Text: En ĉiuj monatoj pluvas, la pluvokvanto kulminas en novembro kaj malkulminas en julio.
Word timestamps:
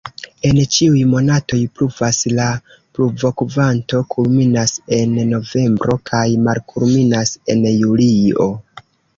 En 0.49 0.59
ĉiuj 0.75 1.01
monatoj 1.09 1.59
pluvas, 1.79 2.21
la 2.39 2.47
pluvokvanto 2.99 4.01
kulminas 4.15 4.75
en 4.99 5.15
novembro 5.35 5.99
kaj 6.13 6.25
malkulminas 6.49 7.37
en 7.57 7.65
julio. 7.75 8.53